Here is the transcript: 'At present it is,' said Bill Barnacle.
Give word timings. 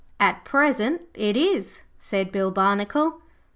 'At 0.19 0.43
present 0.43 1.03
it 1.13 1.37
is,' 1.37 1.83
said 1.99 2.31
Bill 2.31 2.49
Barnacle. 2.49 3.21